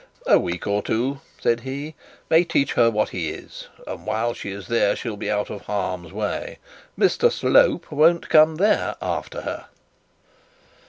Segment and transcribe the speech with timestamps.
[0.25, 1.93] 'A week or two,' said he,
[2.27, 5.51] 'may teach her what he is, and while she is there she will be out
[5.51, 6.57] of harm's way.
[6.97, 9.65] Mr Slope won't come there after her.'